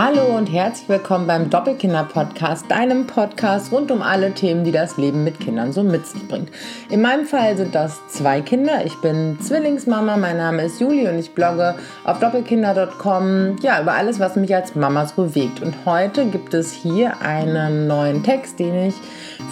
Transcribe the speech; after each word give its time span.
Hallo 0.00 0.36
und 0.36 0.46
herzlich 0.46 0.88
willkommen 0.88 1.26
beim 1.26 1.50
Doppelkinder-Podcast, 1.50 2.70
deinem 2.70 3.08
Podcast 3.08 3.72
rund 3.72 3.90
um 3.90 4.00
alle 4.00 4.32
Themen, 4.32 4.62
die 4.62 4.70
das 4.70 4.96
Leben 4.96 5.24
mit 5.24 5.40
Kindern 5.40 5.72
so 5.72 5.82
mit 5.82 6.06
sich 6.06 6.28
bringt. 6.28 6.52
In 6.88 7.02
meinem 7.02 7.26
Fall 7.26 7.56
sind 7.56 7.74
das 7.74 8.06
zwei 8.06 8.40
Kinder. 8.40 8.84
Ich 8.86 8.94
bin 9.00 9.40
Zwillingsmama, 9.40 10.16
mein 10.16 10.36
Name 10.36 10.62
ist 10.62 10.80
Juli 10.80 11.08
und 11.08 11.18
ich 11.18 11.34
blogge 11.34 11.74
auf 12.04 12.20
doppelkinder.com 12.20 13.56
ja, 13.60 13.82
über 13.82 13.94
alles, 13.94 14.20
was 14.20 14.36
mich 14.36 14.54
als 14.54 14.76
Mama 14.76 15.04
so 15.04 15.24
bewegt. 15.24 15.62
Und 15.62 15.74
heute 15.84 16.26
gibt 16.26 16.54
es 16.54 16.72
hier 16.72 17.20
einen 17.20 17.88
neuen 17.88 18.22
Text, 18.22 18.60
den 18.60 18.76
ich 18.76 18.94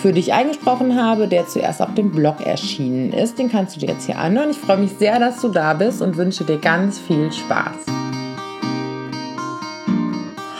für 0.00 0.12
dich 0.12 0.32
eingesprochen 0.32 0.94
habe, 0.94 1.26
der 1.26 1.48
zuerst 1.48 1.82
auf 1.82 1.94
dem 1.94 2.12
Blog 2.12 2.46
erschienen 2.46 3.12
ist. 3.12 3.40
Den 3.40 3.50
kannst 3.50 3.74
du 3.74 3.80
dir 3.80 3.88
jetzt 3.88 4.06
hier 4.06 4.20
anhören. 4.20 4.50
Ich 4.50 4.58
freue 4.58 4.76
mich 4.76 4.92
sehr, 4.92 5.18
dass 5.18 5.40
du 5.40 5.48
da 5.48 5.74
bist 5.74 6.00
und 6.00 6.16
wünsche 6.16 6.44
dir 6.44 6.58
ganz 6.58 7.00
viel 7.00 7.32
Spaß. 7.32 8.05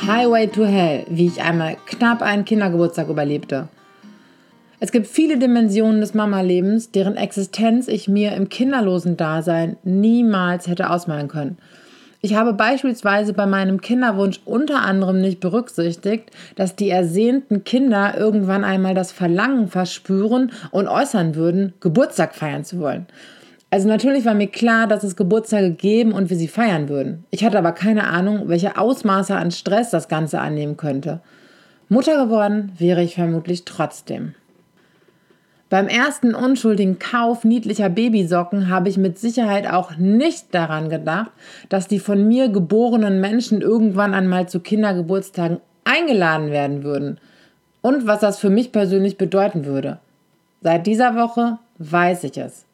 Highway 0.06 0.46
to 0.46 0.65
Hell, 0.65 1.05
wie 1.09 1.27
ich 1.27 1.42
einmal 1.42 1.77
knapp 1.84 2.23
einen 2.23 2.45
Kindergeburtstag 2.45 3.09
überlebte. 3.09 3.66
Es 4.79 4.92
gibt 4.92 5.09
viele 5.09 5.37
Dimensionen 5.37 6.01
des 6.01 6.15
Mama-Lebens, 6.15 6.92
deren 6.92 7.16
Existenz 7.16 7.88
ich 7.88 8.06
mir 8.06 8.37
im 8.37 8.48
kinderlosen 8.48 9.16
Dasein 9.16 9.77
niemals 9.82 10.69
hätte 10.69 10.91
ausmalen 10.91 11.27
können. 11.27 11.59
Ich 12.20 12.37
habe 12.37 12.52
beispielsweise 12.52 13.32
bei 13.32 13.46
meinem 13.46 13.80
Kinderwunsch 13.80 14.41
unter 14.45 14.82
anderem 14.82 15.20
nicht 15.20 15.41
berücksichtigt, 15.41 16.30
dass 16.54 16.77
die 16.77 16.88
ersehnten 16.91 17.65
Kinder 17.65 18.16
irgendwann 18.16 18.62
einmal 18.62 18.95
das 18.95 19.10
Verlangen 19.10 19.66
verspüren 19.66 20.52
und 20.70 20.87
äußern 20.87 21.34
würden, 21.34 21.74
Geburtstag 21.80 22.37
feiern 22.37 22.65
zu 22.65 22.79
wollen. 22.79 23.07
Also 23.70 23.88
natürlich 23.88 24.25
war 24.25 24.34
mir 24.34 24.47
klar, 24.47 24.87
dass 24.87 25.02
es 25.02 25.16
Geburtstage 25.16 25.70
geben 25.70 26.12
und 26.12 26.30
wir 26.30 26.37
sie 26.37 26.48
feiern 26.48 26.88
würden. 26.88 27.24
Ich 27.30 27.45
hatte 27.45 27.59
aber 27.59 27.73
keine 27.73 28.05
Ahnung, 28.05 28.48
welche 28.48 28.79
Ausmaße 28.79 29.35
an 29.35 29.51
Stress 29.51 29.91
das 29.91 30.09
Ganze 30.09 30.41
annehmen 30.41 30.77
könnte. 30.77 31.21
Mutter 31.88 32.24
geworden 32.24 32.73
wäre 32.79 33.02
ich 33.02 33.15
vermutlich 33.16 33.65
trotzdem. 33.65 34.35
Beim 35.68 35.88
ersten 35.88 36.35
unschuldigen 36.37 37.01
Kauf 37.01 37.45
niedlicher 37.45 37.88
Babysocken 37.88 38.68
habe 38.68 38.88
ich 38.88 38.99
mit 38.99 39.18
Sicherheit 39.18 39.69
auch 39.69 39.96
nicht 39.96 40.54
daran 40.54 40.88
gedacht, 40.88 41.32
dass 41.69 41.88
die 41.88 41.98
von 41.98 42.29
mir 42.29 42.48
geborenen 42.48 43.21
Menschen 43.21 43.63
irgendwann 43.63 44.15
einmal 44.15 44.48
zu 44.48 44.60
Kindergeburtstagen 44.60 45.59
eingeladen 45.82 46.51
werden 46.52 46.85
würden 46.85 47.19
und 47.82 48.07
was 48.07 48.21
das 48.21 48.38
für 48.38 48.51
mich 48.51 48.71
persönlich 48.71 49.19
bedeuten 49.19 49.65
würde. 49.65 49.98
Seit 50.63 50.87
dieser 50.87 51.16
Woche 51.16 51.59
weiß 51.79 52.24
ich 52.24 52.38
es. 52.38 52.65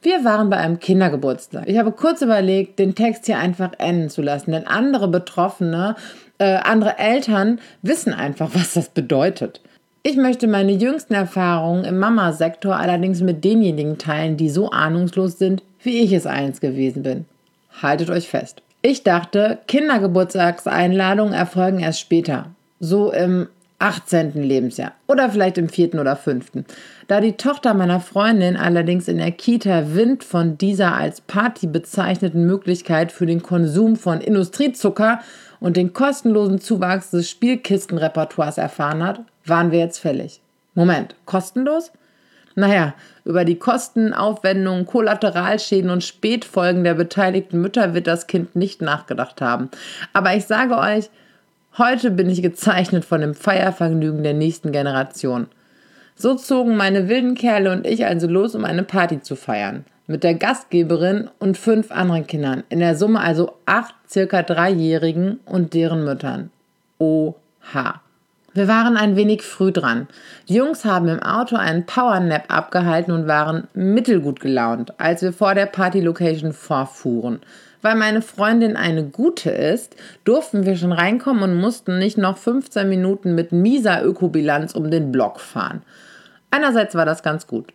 Wir 0.00 0.24
waren 0.24 0.48
bei 0.48 0.56
einem 0.58 0.78
Kindergeburtstag. 0.78 1.68
Ich 1.68 1.76
habe 1.76 1.90
kurz 1.90 2.22
überlegt, 2.22 2.78
den 2.78 2.94
Text 2.94 3.26
hier 3.26 3.38
einfach 3.38 3.72
enden 3.78 4.10
zu 4.10 4.22
lassen, 4.22 4.52
denn 4.52 4.66
andere 4.66 5.08
Betroffene, 5.08 5.96
äh, 6.38 6.56
andere 6.56 6.98
Eltern 6.98 7.58
wissen 7.82 8.12
einfach, 8.12 8.50
was 8.54 8.74
das 8.74 8.90
bedeutet. 8.90 9.60
Ich 10.04 10.16
möchte 10.16 10.46
meine 10.46 10.72
jüngsten 10.72 11.14
Erfahrungen 11.14 11.84
im 11.84 11.98
Mama-Sektor 11.98 12.76
allerdings 12.76 13.20
mit 13.20 13.44
denjenigen 13.44 13.98
teilen, 13.98 14.36
die 14.36 14.48
so 14.48 14.70
ahnungslos 14.70 15.38
sind, 15.38 15.62
wie 15.82 15.98
ich 15.98 16.12
es 16.12 16.26
einst 16.26 16.60
gewesen 16.60 17.02
bin. 17.02 17.24
Haltet 17.82 18.08
euch 18.08 18.28
fest. 18.28 18.62
Ich 18.80 19.02
dachte, 19.02 19.58
Kindergeburtstagseinladungen 19.66 21.34
erfolgen 21.34 21.80
erst 21.80 22.00
später. 22.00 22.46
So 22.78 23.12
im 23.12 23.48
18. 23.80 24.32
Lebensjahr 24.42 24.92
oder 25.06 25.30
vielleicht 25.30 25.56
im 25.56 25.68
vierten 25.68 25.98
oder 25.98 26.16
fünften. 26.16 26.64
Da 27.06 27.20
die 27.20 27.36
Tochter 27.36 27.74
meiner 27.74 28.00
Freundin 28.00 28.56
allerdings 28.56 29.06
in 29.06 29.18
der 29.18 29.30
Kita 29.30 29.94
Wind 29.94 30.24
von 30.24 30.58
dieser 30.58 30.94
als 30.94 31.20
Party 31.20 31.68
bezeichneten 31.68 32.44
Möglichkeit 32.44 33.12
für 33.12 33.26
den 33.26 33.42
Konsum 33.42 33.96
von 33.96 34.20
Industriezucker 34.20 35.20
und 35.60 35.76
den 35.76 35.92
kostenlosen 35.92 36.60
Zuwachs 36.60 37.10
des 37.10 37.30
Spielkistenrepertoires 37.30 38.58
erfahren 38.58 39.02
hat, 39.04 39.20
waren 39.44 39.70
wir 39.70 39.78
jetzt 39.78 39.98
fällig. 39.98 40.40
Moment, 40.74 41.14
kostenlos? 41.24 41.92
Naja, 42.56 42.94
über 43.24 43.44
die 43.44 43.58
Kosten, 43.58 44.12
Aufwendungen, 44.12 44.84
Kollateralschäden 44.84 45.90
und 45.90 46.02
Spätfolgen 46.02 46.82
der 46.82 46.94
beteiligten 46.94 47.60
Mütter 47.60 47.94
wird 47.94 48.08
das 48.08 48.26
Kind 48.26 48.56
nicht 48.56 48.82
nachgedacht 48.82 49.40
haben. 49.40 49.70
Aber 50.12 50.34
ich 50.34 50.46
sage 50.46 50.76
euch, 50.76 51.08
Heute 51.76 52.10
bin 52.10 52.30
ich 52.30 52.42
gezeichnet 52.42 53.04
von 53.04 53.20
dem 53.20 53.34
Feiervergnügen 53.34 54.22
der 54.22 54.34
nächsten 54.34 54.72
Generation. 54.72 55.46
So 56.16 56.34
zogen 56.34 56.76
meine 56.76 57.08
wilden 57.08 57.34
Kerle 57.34 57.70
und 57.70 57.86
ich 57.86 58.06
also 58.06 58.26
los, 58.26 58.54
um 58.54 58.64
eine 58.64 58.82
Party 58.82 59.20
zu 59.20 59.36
feiern. 59.36 59.84
Mit 60.08 60.24
der 60.24 60.34
Gastgeberin 60.34 61.30
und 61.38 61.58
fünf 61.58 61.92
anderen 61.92 62.26
Kindern. 62.26 62.64
In 62.70 62.80
der 62.80 62.96
Summe 62.96 63.20
also 63.20 63.52
acht 63.66 63.94
circa 64.08 64.42
Dreijährigen 64.42 65.38
und 65.44 65.74
deren 65.74 66.04
Müttern. 66.04 66.50
Oha. 66.98 68.00
Wir 68.54 68.66
waren 68.66 68.96
ein 68.96 69.14
wenig 69.14 69.42
früh 69.42 69.72
dran. 69.72 70.08
Die 70.48 70.54
Jungs 70.54 70.84
haben 70.84 71.08
im 71.08 71.22
Auto 71.22 71.56
einen 71.56 71.84
Powernap 71.84 72.44
abgehalten 72.48 73.12
und 73.12 73.28
waren 73.28 73.68
mittelgut 73.74 74.40
gelaunt, 74.40 74.98
als 74.98 75.22
wir 75.22 75.32
vor 75.32 75.54
der 75.54 75.66
Party-Location 75.66 76.52
vorfuhren. 76.52 77.40
Weil 77.82 77.94
meine 77.94 78.22
Freundin 78.22 78.76
eine 78.76 79.04
gute 79.04 79.50
ist, 79.50 79.94
durften 80.24 80.66
wir 80.66 80.76
schon 80.76 80.92
reinkommen 80.92 81.42
und 81.42 81.60
mussten 81.60 81.98
nicht 81.98 82.18
noch 82.18 82.38
15 82.38 82.88
Minuten 82.88 83.34
mit 83.34 83.52
mieser 83.52 84.02
Ökobilanz 84.02 84.74
um 84.74 84.90
den 84.90 85.12
Block 85.12 85.40
fahren. 85.40 85.82
Einerseits 86.50 86.94
war 86.94 87.04
das 87.04 87.22
ganz 87.22 87.46
gut. 87.46 87.72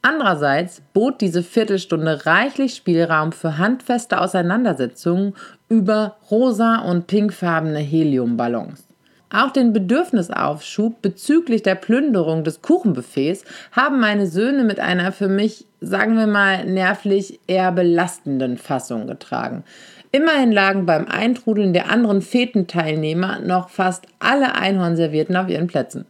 Andererseits 0.00 0.80
bot 0.94 1.20
diese 1.20 1.42
Viertelstunde 1.42 2.24
reichlich 2.24 2.76
Spielraum 2.76 3.32
für 3.32 3.58
handfeste 3.58 4.20
Auseinandersetzungen 4.20 5.34
über 5.68 6.16
rosa 6.30 6.76
und 6.76 7.08
pinkfarbene 7.08 7.80
Heliumballons. 7.80 8.87
Auch 9.30 9.50
den 9.50 9.74
Bedürfnisaufschub 9.74 11.02
bezüglich 11.02 11.62
der 11.62 11.74
Plünderung 11.74 12.44
des 12.44 12.62
Kuchenbuffets 12.62 13.44
haben 13.72 14.00
meine 14.00 14.26
Söhne 14.26 14.64
mit 14.64 14.80
einer 14.80 15.12
für 15.12 15.28
mich, 15.28 15.66
sagen 15.80 16.16
wir 16.16 16.26
mal, 16.26 16.64
nervlich 16.64 17.38
eher 17.46 17.70
belastenden 17.72 18.56
Fassung 18.56 19.06
getragen. 19.06 19.64
Immerhin 20.12 20.50
lagen 20.50 20.86
beim 20.86 21.06
Eintrudeln 21.06 21.74
der 21.74 21.90
anderen 21.90 22.22
Fetenteilnehmer 22.22 23.40
noch 23.40 23.68
fast 23.68 24.06
alle 24.18 24.54
Einhornservierten 24.54 25.36
auf 25.36 25.48
ihren 25.48 25.66
Plätzen. 25.66 26.06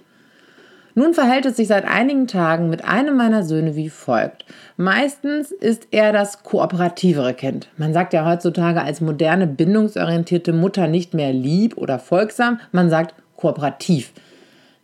Nun 0.99 1.15
verhält 1.15 1.47
es 1.47 1.57
sich 1.57 1.69
seit 1.69 1.85
einigen 1.85 2.27
Tagen 2.27 2.71
mit 2.71 2.85
einem 2.85 3.17
meiner 3.17 3.45
Söhne 3.45 3.77
wie 3.77 3.89
folgt. 3.89 4.45
Meistens 4.77 5.53
ist 5.53 5.87
er 5.93 6.13
das 6.13 6.43
kooperativere 6.43 7.35
Kind. 7.35 7.69
Man 7.77 7.93
sagt 7.93 8.13
ja 8.13 8.29
heutzutage 8.29 8.83
als 8.83 9.01
moderne, 9.01 9.47
bindungsorientierte 9.47 10.53
Mutter 10.53 10.89
nicht 10.89 11.15
mehr 11.15 11.33
lieb 11.33 11.77
oder 11.77 12.01
folgsam, 12.01 12.59
man 12.73 12.91
sagt 12.91 13.15
kooperativ. 13.37 14.11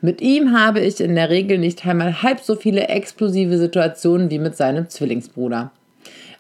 Mit 0.01 0.21
ihm 0.21 0.57
habe 0.57 0.79
ich 0.79 1.01
in 1.01 1.17
der 1.17 1.31
Regel 1.31 1.59
nicht 1.59 1.85
einmal 1.85 2.23
halb 2.23 2.39
so 2.39 2.55
viele 2.55 2.87
explosive 2.87 3.59
Situationen 3.59 4.31
wie 4.31 4.39
mit 4.39 4.57
seinem 4.57 4.89
Zwillingsbruder. 4.89 5.73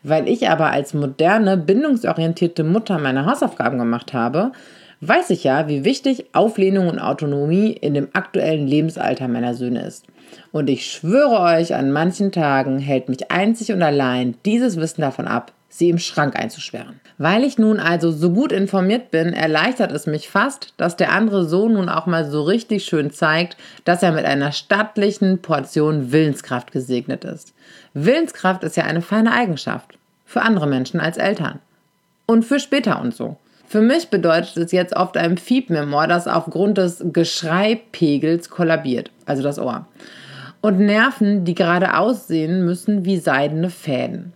Weil 0.04 0.28
ich 0.28 0.48
aber 0.48 0.70
als 0.70 0.94
moderne, 0.94 1.56
bindungsorientierte 1.56 2.62
Mutter 2.62 3.00
meine 3.00 3.26
Hausaufgaben 3.26 3.80
gemacht 3.80 4.12
habe, 4.12 4.52
weiß 5.06 5.31
ich 5.31 5.44
ja, 5.44 5.69
wie 5.69 5.84
wichtig 5.84 6.26
Auflehnung 6.32 6.88
und 6.88 6.98
Autonomie 6.98 7.72
in 7.72 7.94
dem 7.94 8.09
aktuellen 8.12 8.66
Lebensalter 8.66 9.28
meiner 9.28 9.54
Söhne 9.54 9.82
ist. 9.82 10.06
Und 10.53 10.69
ich 10.69 10.91
schwöre 10.91 11.41
euch, 11.41 11.75
an 11.75 11.92
manchen 11.92 12.32
Tagen 12.32 12.78
hält 12.78 13.09
mich 13.09 13.31
einzig 13.31 13.72
und 13.72 13.82
allein 13.82 14.34
dieses 14.44 14.76
Wissen 14.76 15.00
davon 15.00 15.26
ab, 15.26 15.53
sie 15.69 15.91
im 15.91 15.98
Schrank 15.98 16.37
einzusperren. 16.37 17.00
Weil 17.19 17.44
ich 17.44 17.59
nun 17.59 17.81
also 17.81 18.12
so 18.12 18.31
gut 18.31 18.53
informiert 18.53 19.10
bin, 19.10 19.32
erleichtert 19.32 19.92
es 19.92 20.06
mich 20.06 20.28
fast, 20.28 20.72
dass 20.76 20.97
der 20.97 21.12
andere 21.12 21.47
Sohn 21.47 21.75
nun 21.75 21.88
auch 21.88 22.06
mal 22.06 22.28
so 22.28 22.42
richtig 22.42 22.84
schön 22.84 23.10
zeigt, 23.10 23.56
dass 23.84 24.03
er 24.03 24.12
mit 24.12 24.25
einer 24.25 24.53
stattlichen 24.53 25.42
Portion 25.42 26.12
Willenskraft 26.12 26.72
gesegnet 26.72 27.25
ist. 27.25 27.54
Willenskraft 27.92 28.62
ist 28.65 28.76
ja 28.76 28.84
eine 28.84 29.03
feine 29.03 29.32
Eigenschaft. 29.32 29.98
Für 30.25 30.42
andere 30.42 30.66
Menschen 30.66 31.00
als 31.00 31.16
Eltern. 31.16 31.59
Und 32.27 32.45
für 32.45 32.59
später 32.59 33.01
und 33.01 33.15
so. 33.15 33.36
Für 33.66 33.81
mich 33.81 34.09
bedeutet 34.09 34.57
es 34.57 34.72
jetzt 34.72 34.95
oft 34.95 35.16
ein 35.16 35.37
Fiepen 35.39 35.91
das 36.09 36.28
aufgrund 36.28 36.78
des 36.78 37.05
Geschreipegels 37.13 38.51
kollabiert, 38.51 39.11
also 39.27 39.43
das 39.43 39.59
Ohr. 39.59 39.87
Und 40.61 40.78
Nerven, 40.78 41.45
die 41.45 41.55
gerade 41.55 41.99
aussehen 41.99 42.65
müssen 42.65 43.05
wie 43.05 43.19
seidene 43.19 43.71
Fäden. 43.71 44.33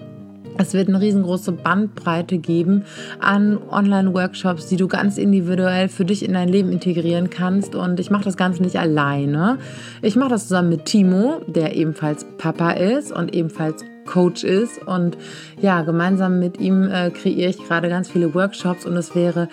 Es 0.56 0.72
wird 0.72 0.88
eine 0.88 1.00
riesengroße 1.00 1.50
Bandbreite 1.50 2.38
geben 2.38 2.84
an 3.18 3.58
Online-Workshops, 3.70 4.68
die 4.68 4.76
du 4.76 4.86
ganz 4.86 5.18
individuell 5.18 5.88
für 5.88 6.04
dich 6.04 6.24
in 6.24 6.34
dein 6.34 6.48
Leben 6.48 6.70
integrieren 6.70 7.28
kannst. 7.28 7.74
Und 7.74 7.98
ich 7.98 8.10
mache 8.10 8.24
das 8.24 8.36
Ganze 8.36 8.62
nicht 8.62 8.78
alleine. 8.78 9.58
Ich 10.00 10.14
mache 10.14 10.30
das 10.30 10.44
zusammen 10.44 10.68
mit 10.68 10.84
Timo, 10.84 11.40
der 11.48 11.74
ebenfalls 11.74 12.24
Papa 12.38 12.70
ist 12.70 13.10
und 13.10 13.34
ebenfalls 13.34 13.84
Coach 14.04 14.44
ist. 14.44 14.86
Und 14.86 15.16
ja, 15.60 15.82
gemeinsam 15.82 16.38
mit 16.38 16.60
ihm 16.60 16.84
äh, 16.84 17.10
kreiere 17.10 17.50
ich 17.50 17.58
gerade 17.58 17.88
ganz 17.88 18.08
viele 18.08 18.34
Workshops 18.34 18.86
und 18.86 18.96
es 18.96 19.14
wäre 19.14 19.48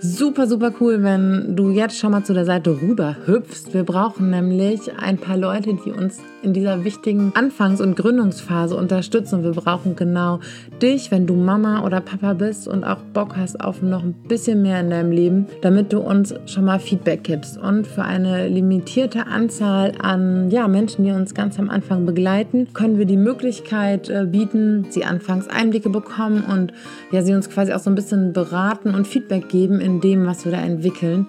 super, 0.00 0.46
super 0.46 0.72
cool, 0.80 1.02
wenn 1.02 1.56
du 1.56 1.70
jetzt 1.70 1.98
schon 1.98 2.12
mal 2.12 2.24
zu 2.24 2.34
der 2.34 2.44
Seite 2.44 2.80
rüber 2.80 3.16
hüpfst. 3.24 3.72
Wir 3.72 3.84
brauchen 3.84 4.30
nämlich 4.30 4.92
ein 4.98 5.18
paar 5.18 5.36
Leute, 5.36 5.74
die 5.84 5.90
uns 5.90 6.20
in 6.42 6.52
dieser 6.52 6.84
wichtigen 6.84 7.32
Anfangs- 7.34 7.80
und 7.80 7.96
Gründungsphase 7.96 8.76
unterstützen. 8.76 9.42
Wir 9.42 9.52
brauchen 9.52 9.96
genau 9.96 10.40
dich, 10.80 11.10
wenn 11.10 11.26
du 11.26 11.34
Mama 11.34 11.84
oder 11.84 12.00
Papa 12.00 12.34
bist 12.34 12.68
und 12.68 12.84
auch 12.84 12.98
Bock 13.14 13.36
hast 13.36 13.60
auf 13.60 13.82
noch 13.82 14.02
ein 14.02 14.12
bisschen 14.28 14.62
mehr 14.62 14.80
in 14.80 14.90
deinem 14.90 15.10
Leben, 15.10 15.46
damit 15.62 15.92
du 15.92 15.98
uns 15.98 16.34
schon 16.46 16.64
mal 16.64 16.78
Feedback 16.78 17.24
gibst. 17.24 17.58
Und 17.58 17.86
für 17.86 18.02
eine 18.02 18.48
limitierte 18.48 19.26
Anzahl 19.26 19.92
an 20.00 20.50
ja, 20.50 20.68
Menschen, 20.68 21.04
die 21.04 21.10
uns 21.10 21.34
ganz 21.34 21.58
am 21.58 21.70
Anfang 21.70 22.06
begleiten, 22.06 22.68
können 22.74 22.98
wir 22.98 23.06
die 23.06 23.16
Möglichkeit 23.16 24.08
äh, 24.08 24.26
bieten, 24.26 24.86
sie 24.90 25.04
anfangs 25.04 25.48
Einblicke 25.48 25.88
bekommen 25.88 26.44
und 26.44 26.72
ja, 27.10 27.22
sie 27.22 27.34
uns 27.34 27.50
quasi 27.50 27.72
auch 27.72 27.80
so 27.80 27.90
ein 27.90 27.96
bisschen 27.96 28.32
beraten 28.32 28.94
und 28.94 29.06
Feedback 29.06 29.48
geben 29.48 29.80
in 29.86 30.00
dem, 30.00 30.26
was 30.26 30.44
wir 30.44 30.52
da 30.52 30.58
entwickeln. 30.58 31.28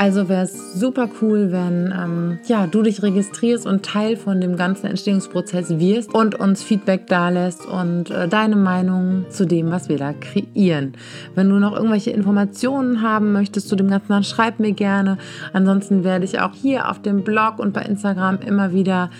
Also 0.00 0.30
wäre 0.30 0.44
es 0.44 0.80
super 0.80 1.10
cool, 1.20 1.52
wenn 1.52 1.92
ähm, 1.94 2.38
ja, 2.46 2.66
du 2.66 2.80
dich 2.80 3.02
registrierst 3.02 3.66
und 3.66 3.84
Teil 3.84 4.16
von 4.16 4.40
dem 4.40 4.56
ganzen 4.56 4.86
Entstehungsprozess 4.86 5.78
wirst 5.78 6.14
und 6.14 6.36
uns 6.36 6.62
Feedback 6.62 7.06
dalässt 7.06 7.66
und 7.66 8.10
äh, 8.10 8.26
deine 8.26 8.56
Meinung 8.56 9.26
zu 9.28 9.44
dem, 9.44 9.70
was 9.70 9.90
wir 9.90 9.98
da 9.98 10.14
kreieren. 10.14 10.94
Wenn 11.34 11.50
du 11.50 11.56
noch 11.56 11.76
irgendwelche 11.76 12.12
Informationen 12.12 13.02
haben 13.02 13.32
möchtest 13.32 13.68
zu 13.68 13.76
dem 13.76 13.90
Ganzen, 13.90 14.08
dann 14.08 14.24
schreib 14.24 14.58
mir 14.58 14.72
gerne. 14.72 15.18
Ansonsten 15.52 16.02
werde 16.02 16.24
ich 16.24 16.40
auch 16.40 16.54
hier 16.54 16.88
auf 16.88 17.02
dem 17.02 17.22
Blog 17.22 17.58
und 17.58 17.74
bei 17.74 17.82
Instagram 17.82 18.38
immer 18.38 18.72
wieder 18.72 19.10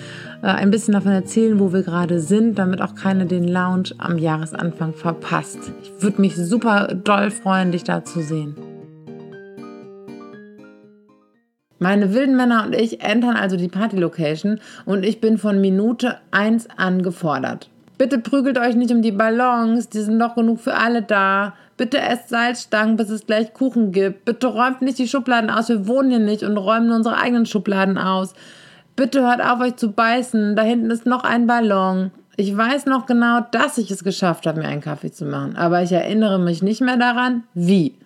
äh, 0.42 0.46
ein 0.46 0.70
bisschen 0.70 0.94
davon 0.94 1.12
erzählen, 1.12 1.60
wo 1.60 1.74
wir 1.74 1.82
gerade 1.82 2.20
sind, 2.20 2.58
damit 2.58 2.80
auch 2.80 2.94
keiner 2.94 3.26
den 3.26 3.46
Lounge 3.46 3.90
am 3.98 4.16
Jahresanfang 4.16 4.94
verpasst. 4.94 5.58
Ich 5.82 6.02
würde 6.02 6.22
mich 6.22 6.36
super 6.36 6.94
doll 6.94 7.30
freuen, 7.30 7.70
dich 7.70 7.84
da 7.84 8.02
zu 8.02 8.22
sehen. 8.22 8.56
Meine 11.82 12.12
wilden 12.12 12.36
Männer 12.36 12.64
und 12.66 12.74
ich 12.74 13.00
entern 13.00 13.36
also 13.36 13.56
die 13.56 13.68
Party-Location 13.68 14.60
und 14.84 15.02
ich 15.02 15.18
bin 15.18 15.38
von 15.38 15.62
Minute 15.62 16.18
1 16.30 16.68
an 16.76 17.02
gefordert. 17.02 17.70
Bitte 17.96 18.18
prügelt 18.18 18.58
euch 18.58 18.74
nicht 18.74 18.92
um 18.92 19.00
die 19.00 19.12
Ballons, 19.12 19.88
die 19.88 20.02
sind 20.02 20.18
doch 20.18 20.34
genug 20.34 20.60
für 20.60 20.74
alle 20.74 21.00
da. 21.00 21.54
Bitte 21.78 21.98
esst 21.98 22.28
Salzstangen, 22.28 22.96
bis 22.96 23.08
es 23.08 23.24
gleich 23.24 23.54
Kuchen 23.54 23.92
gibt. 23.92 24.26
Bitte 24.26 24.48
räumt 24.48 24.82
nicht 24.82 24.98
die 24.98 25.08
Schubladen 25.08 25.48
aus, 25.48 25.70
wir 25.70 25.86
wohnen 25.86 26.10
hier 26.10 26.18
nicht 26.18 26.42
und 26.42 26.58
räumen 26.58 26.90
unsere 26.90 27.16
eigenen 27.16 27.46
Schubladen 27.46 27.96
aus. 27.96 28.34
Bitte 28.94 29.22
hört 29.22 29.42
auf, 29.42 29.60
euch 29.60 29.76
zu 29.76 29.92
beißen, 29.92 30.56
da 30.56 30.62
hinten 30.62 30.90
ist 30.90 31.06
noch 31.06 31.24
ein 31.24 31.46
Ballon. 31.46 32.10
Ich 32.36 32.54
weiß 32.54 32.84
noch 32.84 33.06
genau, 33.06 33.40
dass 33.52 33.78
ich 33.78 33.90
es 33.90 34.04
geschafft 34.04 34.46
habe, 34.46 34.60
mir 34.60 34.68
einen 34.68 34.82
Kaffee 34.82 35.12
zu 35.12 35.24
machen, 35.24 35.56
aber 35.56 35.82
ich 35.82 35.92
erinnere 35.92 36.38
mich 36.38 36.62
nicht 36.62 36.82
mehr 36.82 36.98
daran, 36.98 37.44
wie. 37.54 37.96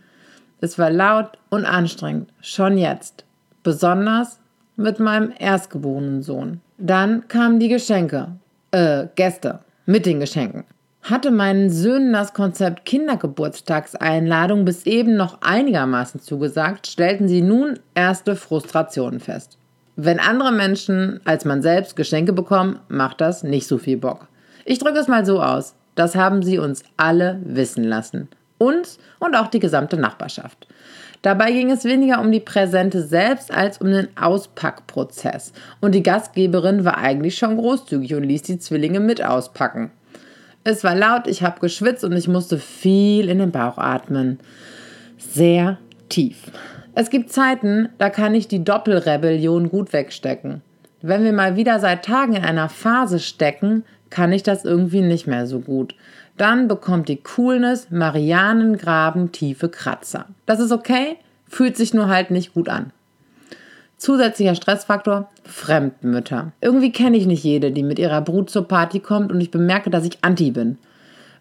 Es 0.61 0.79
war 0.79 0.91
laut 0.91 1.39
und 1.51 1.65
anstrengend, 1.65 2.33
schon 2.41 2.79
jetzt 2.79 3.25
besonders 3.65 4.39
mit 4.77 5.01
meinem 5.01 5.33
erstgeborenen 5.37 6.23
Sohn. 6.23 6.61
Dann 6.79 7.27
kamen 7.27 7.59
die 7.59 7.69
Geschenke, 7.69 8.29
äh, 8.71 9.07
Gäste 9.17 9.61
mit 9.87 10.07
den 10.07 10.21
Geschenken. 10.21 10.65
Hatte 11.03 11.31
meinen 11.31 11.69
Söhnen 11.69 12.13
das 12.13 12.33
Konzept 12.33 12.87
Kindergeburtstagseinladung 12.87 14.65
bis 14.65 14.87
eben 14.87 15.17
noch 15.17 15.43
einigermaßen 15.43 16.21
zugesagt, 16.21 16.87
stellten 16.87 17.29
sie 17.29 17.43
nun 17.43 17.79
erste 17.95 18.37
Frustrationen 18.37 19.21
fest. 19.21 19.59
Wenn 19.97 20.19
andere 20.19 20.51
Menschen 20.51 21.21
als 21.25 21.45
man 21.45 21.63
selbst 21.63 21.95
Geschenke 21.95 22.33
bekommen, 22.33 22.81
macht 22.89 23.21
das 23.21 23.43
nicht 23.43 23.67
so 23.67 23.79
viel 23.79 23.99
Bock. 23.99 24.29
Ich 24.65 24.79
drücke 24.79 24.99
es 24.99 25.09
mal 25.09 25.27
so 25.27 25.43
aus. 25.43 25.75
Das 25.95 26.17
haben 26.17 26.43
sie 26.43 26.59
uns 26.59 26.83
alle 26.97 27.41
wissen 27.45 27.85
lassen. 27.85 28.29
Uns 28.59 28.99
und 29.21 29.37
auch 29.37 29.49
die 29.49 29.61
gesamte 29.61 29.97
Nachbarschaft. 29.97 30.67
Dabei 31.25 31.53
ging 31.53 31.71
es 31.71 31.87
weniger 31.87 32.21
um 32.21 32.31
die 32.31 32.41
Präsente 32.41 33.01
selbst 33.01 33.51
als 33.51 33.79
um 33.79 33.91
den 33.91 34.09
Auspackprozess. 34.15 35.55
Und 35.81 35.95
die 35.95 36.03
Gastgeberin 36.03 36.85
war 36.85 36.99
eigentlich 36.99 37.39
schon 37.39 37.57
großzügig 37.57 38.15
und 38.15 38.25
ließ 38.25 38.43
die 38.43 38.59
Zwillinge 38.59 39.01
mit 39.01 39.25
auspacken. 39.25 39.91
Es 40.65 40.85
war 40.85 40.95
laut, 40.95 41.27
ich 41.27 41.43
habe 41.43 41.61
geschwitzt 41.61 42.05
und 42.05 42.13
ich 42.13 42.29
musste 42.29 42.59
viel 42.59 43.31
in 43.31 43.39
den 43.39 43.53
Bauch 43.53 43.79
atmen. 43.79 44.39
Sehr 45.17 45.79
tief. 46.11 46.43
Es 46.95 47.09
gibt 47.09 47.33
Zeiten, 47.33 47.89
da 47.97 48.11
kann 48.11 48.35
ich 48.35 48.47
die 48.47 48.63
Doppelrebellion 48.63 49.71
gut 49.71 49.95
wegstecken. 49.95 50.61
Wenn 51.01 51.25
wir 51.25 51.33
mal 51.33 51.57
wieder 51.57 51.81
seit 51.81 52.05
Tagen 52.05 52.37
in 52.37 52.45
einer 52.45 52.69
Phase 52.69 53.19
stecken, 53.19 53.85
kann 54.11 54.31
ich 54.31 54.43
das 54.43 54.67
irgendwie 54.67 55.01
nicht 55.01 55.27
mehr 55.27 55.47
so 55.47 55.61
gut 55.61 55.95
dann 56.37 56.69
bekommt 56.69 57.09
die 57.09 57.23
Coolness 57.23 57.91
Marianengraben 57.91 59.33
tiefe 59.33 59.69
Kratzer. 59.69 60.27
Das 60.47 60.61
ist 60.61 60.73
okay, 60.73 61.17
fühlt 61.49 61.77
sich 61.77 61.95
nur 61.95 62.09
halt 62.09 62.31
nicht 62.31 62.55
gut 62.55 62.69
an. 62.69 62.93
Zusätzlicher 63.97 64.55
Stressfaktor, 64.55 65.31
Fremdmütter. 65.45 66.53
Irgendwie 66.61 66.93
kenne 66.93 67.17
ich 67.17 67.27
nicht 67.27 67.45
jede, 67.45 67.71
die 67.71 67.83
mit 67.83 67.99
ihrer 67.99 68.21
Brut 68.21 68.51
zur 68.51 68.67
Party 68.67 69.01
kommt 69.01 69.33
und 69.33 69.41
ich 69.41 69.51
bemerke, 69.51 69.89
dass 69.89 70.05
ich 70.05 70.19
anti 70.23 70.51
bin. 70.51 70.79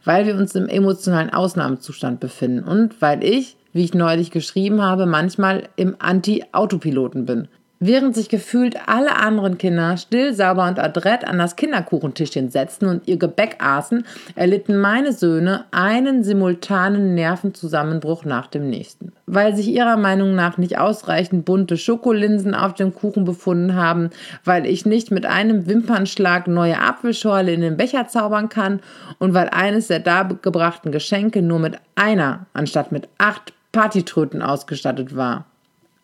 Weil 0.06 0.26
wir 0.26 0.36
uns 0.36 0.54
im 0.54 0.68
emotionalen 0.68 1.32
Ausnahmezustand 1.32 2.20
befinden 2.20 2.64
und 2.64 3.02
weil 3.02 3.24
ich, 3.24 3.58
wie 3.74 3.84
ich 3.84 3.94
neulich 3.94 4.32
geschrieben 4.32 4.82
habe, 4.82 5.06
manchmal 5.06 5.64
im 5.76 5.96
Anti-Autopiloten 5.98 7.26
bin. 7.26 7.48
Während 7.86 8.16
sich 8.16 8.30
gefühlt 8.30 8.78
alle 8.88 9.18
anderen 9.18 9.58
Kinder 9.58 9.98
still, 9.98 10.34
sauber 10.34 10.70
und 10.70 10.80
adrett 10.80 11.28
an 11.28 11.38
das 11.38 11.58
Kinderkuchentischchen 11.58 12.50
setzten 12.50 12.86
und 12.86 13.10
ihr 13.10 13.18
Gebäck 13.18 13.58
aßen, 13.60 14.06
erlitten 14.36 14.78
meine 14.78 15.12
Söhne 15.12 15.66
einen 15.72 16.24
simultanen 16.24 17.14
Nervenzusammenbruch 17.14 18.24
nach 18.24 18.48
dem 18.48 18.70
nächsten. 18.70 19.12
Weil 19.26 19.54
sich 19.54 19.68
ihrer 19.68 19.98
Meinung 19.98 20.34
nach 20.34 20.58
nicht 20.58 20.78
ausreichend 20.78 21.44
bunte 21.44 21.76
Schokolinsen 21.76 22.56
auf 22.56 22.74
dem 22.74 22.96
Kuchen 22.96 23.26
befunden 23.26 23.76
haben, 23.76 24.12
weil 24.46 24.66
ich 24.66 24.86
nicht 24.86 25.12
mit 25.12 25.26
einem 25.26 25.68
Wimpernschlag 25.68 26.48
neue 26.48 26.80
Apfelschorle 26.80 27.52
in 27.52 27.60
den 27.60 27.76
Becher 27.76 28.08
zaubern 28.08 28.48
kann 28.48 28.80
und 29.20 29.34
weil 29.34 29.50
eines 29.50 29.88
der 29.88 30.00
dargebrachten 30.00 30.94
Geschenke 30.94 31.42
nur 31.42 31.60
mit 31.60 31.76
einer 31.96 32.46
anstatt 32.54 32.94
mit 32.94 33.10
acht 33.18 33.52
Partytröten 33.74 34.42
ausgestattet 34.42 35.18
war. 35.18 35.44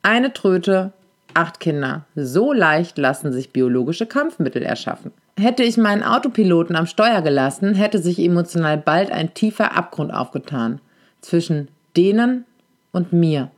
Eine 0.03 0.33
Tröte 0.33 0.91
Acht 1.39 1.62
Kinder. 1.62 2.03
So 2.17 2.51
leicht 2.51 2.98
lassen 2.98 3.31
sich 3.31 3.53
biologische 3.53 4.05
Kampfmittel 4.05 4.62
erschaffen. 4.62 5.12
Hätte 5.39 5.63
ich 5.63 5.77
meinen 5.77 6.03
Autopiloten 6.03 6.75
am 6.75 6.86
Steuer 6.86 7.22
gelassen, 7.22 7.75
hätte 7.75 8.00
sich 8.00 8.19
emotional 8.19 8.77
bald 8.77 9.10
ein 9.10 9.34
tiefer 9.34 9.74
Abgrund 9.74 10.13
aufgetan. 10.13 10.81
Zwischen 11.22 11.69
denen 11.96 12.43
und 12.91 13.13
mir. 13.13 13.51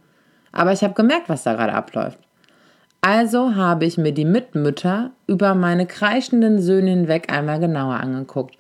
Aber 0.52 0.74
ich 0.74 0.84
habe 0.84 0.94
gemerkt, 0.94 1.28
was 1.28 1.42
da 1.42 1.54
gerade 1.54 1.74
abläuft. 1.74 2.20
Also 3.02 3.56
habe 3.56 3.86
ich 3.86 3.98
mir 3.98 4.12
die 4.12 4.26
Mitmütter 4.26 5.10
über 5.26 5.56
meine 5.56 5.88
kreischenden 5.88 6.62
Söhne 6.62 6.92
hinweg 6.92 7.34
einmal 7.34 7.60
genauer 7.60 7.96
angeguckt. 7.96 8.60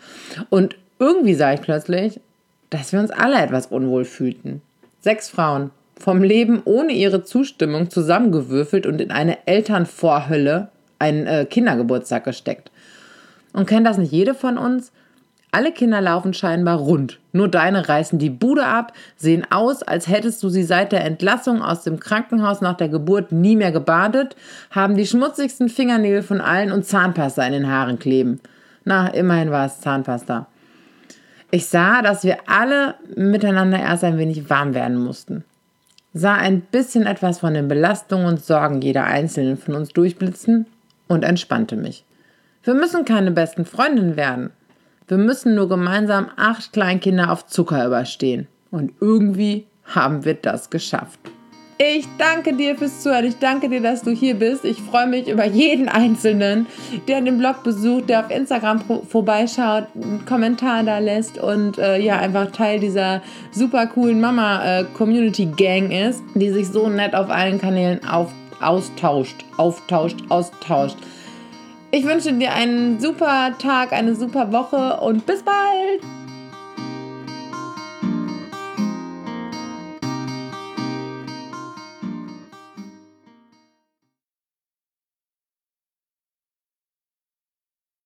Und 0.49 0.77
irgendwie 0.97 1.35
sah 1.35 1.53
ich 1.53 1.61
plötzlich, 1.61 2.19
dass 2.71 2.91
wir 2.91 2.99
uns 2.99 3.11
alle 3.11 3.39
etwas 3.39 3.67
unwohl 3.67 4.03
fühlten. 4.03 4.63
Sechs 4.99 5.29
Frauen, 5.29 5.69
vom 6.01 6.23
Leben 6.23 6.61
ohne 6.65 6.93
ihre 6.93 7.23
Zustimmung 7.23 7.89
zusammengewürfelt 7.89 8.85
und 8.85 8.99
in 8.99 9.11
eine 9.11 9.47
Elternvorhölle, 9.47 10.69
einen 10.99 11.27
äh, 11.27 11.45
Kindergeburtstag 11.45 12.23
gesteckt. 12.25 12.71
Und 13.53 13.67
kennt 13.67 13.87
das 13.87 13.97
nicht 13.97 14.11
jede 14.11 14.33
von 14.33 14.57
uns? 14.57 14.91
Alle 15.53 15.73
Kinder 15.73 15.99
laufen 15.99 16.33
scheinbar 16.33 16.77
rund. 16.77 17.19
Nur 17.33 17.49
deine 17.49 17.89
reißen 17.89 18.17
die 18.17 18.29
Bude 18.29 18.65
ab, 18.65 18.93
sehen 19.17 19.45
aus, 19.49 19.83
als 19.83 20.07
hättest 20.07 20.41
du 20.43 20.49
sie 20.49 20.63
seit 20.63 20.93
der 20.93 21.03
Entlassung 21.03 21.61
aus 21.61 21.83
dem 21.83 21.99
Krankenhaus 21.99 22.61
nach 22.61 22.77
der 22.77 22.87
Geburt 22.87 23.33
nie 23.33 23.57
mehr 23.57 23.73
gebadet, 23.73 24.37
haben 24.69 24.95
die 24.95 25.05
schmutzigsten 25.05 25.67
Fingernägel 25.67 26.23
von 26.23 26.39
allen 26.39 26.71
und 26.71 26.85
Zahnpasta 26.85 27.45
in 27.45 27.51
den 27.51 27.67
Haaren 27.67 27.99
kleben. 27.99 28.39
Na, 28.85 29.09
immerhin 29.09 29.51
war 29.51 29.65
es 29.65 29.81
Zahnpasta. 29.81 30.47
Ich 31.51 31.65
sah, 31.65 32.01
dass 32.01 32.23
wir 32.23 32.37
alle 32.47 32.95
miteinander 33.13 33.77
erst 33.77 34.05
ein 34.05 34.17
wenig 34.17 34.49
warm 34.49 34.73
werden 34.73 34.97
mussten. 34.97 35.43
Sah 36.13 36.35
ein 36.35 36.61
bisschen 36.61 37.05
etwas 37.05 37.39
von 37.39 37.53
den 37.53 37.69
Belastungen 37.69 38.25
und 38.25 38.43
Sorgen 38.43 38.81
jeder 38.81 39.05
Einzelnen 39.05 39.57
von 39.57 39.75
uns 39.75 39.89
durchblitzen 39.89 40.65
und 41.07 41.23
entspannte 41.23 41.77
mich. 41.77 42.03
Wir 42.63 42.73
müssen 42.73 43.05
keine 43.05 43.31
besten 43.31 43.65
Freundinnen 43.65 44.17
werden. 44.17 44.51
Wir 45.07 45.17
müssen 45.17 45.55
nur 45.55 45.69
gemeinsam 45.69 46.29
acht 46.35 46.73
Kleinkinder 46.73 47.31
auf 47.31 47.47
Zucker 47.47 47.85
überstehen. 47.85 48.47
Und 48.71 48.93
irgendwie 48.99 49.67
haben 49.85 50.25
wir 50.25 50.33
das 50.33 50.69
geschafft. 50.69 51.19
Ich 51.83 52.07
danke 52.19 52.53
dir 52.53 52.77
fürs 52.77 53.01
Zuhören. 53.01 53.25
Ich 53.25 53.39
danke 53.39 53.67
dir, 53.67 53.81
dass 53.81 54.03
du 54.03 54.11
hier 54.11 54.35
bist. 54.35 54.65
Ich 54.65 54.79
freue 54.79 55.07
mich 55.07 55.27
über 55.27 55.45
jeden 55.45 55.89
Einzelnen, 55.89 56.67
der 57.07 57.21
den 57.21 57.39
Blog 57.39 57.63
besucht, 57.63 58.07
der 58.07 58.19
auf 58.19 58.29
Instagram 58.29 58.83
vorbeischaut, 59.09 59.85
einen 59.95 60.23
Kommentar 60.27 60.83
da 60.83 60.99
lässt 60.99 61.39
und 61.39 61.79
äh, 61.79 61.97
ja, 61.97 62.19
einfach 62.19 62.51
Teil 62.51 62.79
dieser 62.79 63.23
super 63.51 63.87
coolen 63.87 64.21
Mama-Community-Gang 64.21 65.89
äh, 65.89 66.09
ist, 66.09 66.21
die 66.35 66.51
sich 66.51 66.67
so 66.67 66.87
nett 66.87 67.15
auf 67.15 67.31
allen 67.31 67.59
Kanälen 67.59 68.05
auf, 68.07 68.31
austauscht, 68.59 69.43
auftauscht, 69.57 70.19
austauscht. 70.29 70.97
Ich 71.89 72.05
wünsche 72.05 72.31
dir 72.33 72.53
einen 72.53 72.99
super 72.99 73.57
Tag, 73.57 73.91
eine 73.91 74.13
super 74.13 74.51
Woche 74.51 74.99
und 75.01 75.25
bis 75.25 75.41
bald! 75.41 76.20